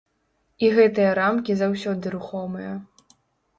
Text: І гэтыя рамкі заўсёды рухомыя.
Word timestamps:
І 0.65 0.69
гэтыя 0.77 1.11
рамкі 1.19 1.59
заўсёды 1.61 2.05
рухомыя. 2.17 2.75